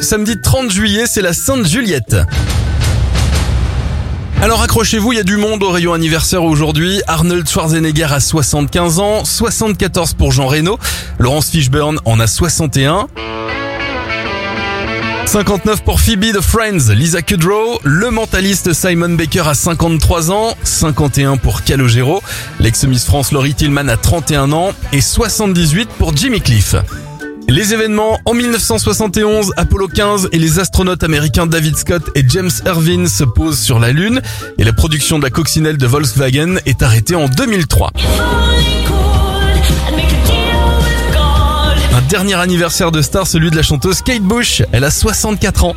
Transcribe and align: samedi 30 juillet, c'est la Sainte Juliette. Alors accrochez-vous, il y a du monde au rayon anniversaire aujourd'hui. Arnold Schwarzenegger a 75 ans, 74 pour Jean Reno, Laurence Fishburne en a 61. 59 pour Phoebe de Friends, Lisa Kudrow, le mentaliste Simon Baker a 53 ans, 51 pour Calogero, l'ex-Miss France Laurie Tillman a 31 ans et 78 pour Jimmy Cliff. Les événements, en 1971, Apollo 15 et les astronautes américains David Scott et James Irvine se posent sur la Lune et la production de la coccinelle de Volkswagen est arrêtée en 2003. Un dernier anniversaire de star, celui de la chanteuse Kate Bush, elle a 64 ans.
samedi 0.00 0.40
30 0.40 0.70
juillet, 0.70 1.04
c'est 1.06 1.22
la 1.22 1.32
Sainte 1.32 1.66
Juliette. 1.66 2.16
Alors 4.40 4.62
accrochez-vous, 4.62 5.12
il 5.12 5.16
y 5.16 5.20
a 5.20 5.24
du 5.24 5.36
monde 5.36 5.62
au 5.62 5.70
rayon 5.70 5.92
anniversaire 5.92 6.44
aujourd'hui. 6.44 7.02
Arnold 7.06 7.48
Schwarzenegger 7.48 8.08
a 8.10 8.20
75 8.20 8.98
ans, 9.00 9.24
74 9.24 10.14
pour 10.14 10.32
Jean 10.32 10.46
Reno, 10.46 10.78
Laurence 11.18 11.50
Fishburne 11.50 11.98
en 12.04 12.20
a 12.20 12.26
61. 12.26 13.08
59 15.26 15.82
pour 15.82 16.00
Phoebe 16.00 16.32
de 16.32 16.40
Friends, 16.40 16.90
Lisa 16.94 17.20
Kudrow, 17.20 17.78
le 17.84 18.10
mentaliste 18.10 18.72
Simon 18.72 19.10
Baker 19.10 19.42
a 19.46 19.54
53 19.54 20.30
ans, 20.30 20.56
51 20.62 21.36
pour 21.36 21.64
Calogero, 21.64 22.22
l'ex-Miss 22.60 23.04
France 23.04 23.32
Laurie 23.32 23.54
Tillman 23.54 23.88
a 23.88 23.96
31 23.96 24.52
ans 24.52 24.70
et 24.92 25.02
78 25.02 25.90
pour 25.98 26.16
Jimmy 26.16 26.40
Cliff. 26.40 26.76
Les 27.50 27.72
événements, 27.72 28.20
en 28.26 28.34
1971, 28.34 29.54
Apollo 29.56 29.88
15 29.88 30.28
et 30.32 30.38
les 30.38 30.58
astronautes 30.58 31.02
américains 31.02 31.46
David 31.46 31.76
Scott 31.76 32.02
et 32.14 32.22
James 32.28 32.50
Irvine 32.66 33.08
se 33.08 33.24
posent 33.24 33.58
sur 33.58 33.78
la 33.78 33.90
Lune 33.90 34.20
et 34.58 34.64
la 34.64 34.74
production 34.74 35.18
de 35.18 35.24
la 35.24 35.30
coccinelle 35.30 35.78
de 35.78 35.86
Volkswagen 35.86 36.58
est 36.66 36.82
arrêtée 36.82 37.14
en 37.14 37.26
2003. 37.26 37.92
Un 41.94 42.00
dernier 42.10 42.34
anniversaire 42.34 42.92
de 42.92 43.00
star, 43.00 43.26
celui 43.26 43.50
de 43.50 43.56
la 43.56 43.62
chanteuse 43.62 44.02
Kate 44.02 44.20
Bush, 44.20 44.62
elle 44.72 44.84
a 44.84 44.90
64 44.90 45.64
ans. 45.64 45.74